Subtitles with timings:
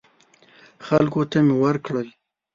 [0.85, 2.07] خلکو ته مې ورکړل.